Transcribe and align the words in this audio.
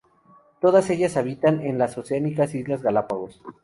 Todas 0.61 0.89
ellas 0.89 1.15
habitan 1.15 1.61
en 1.63 1.77
las 1.77 1.95
oceánicas 1.95 2.55
islas 2.55 2.81
Galápagos. 2.81 3.39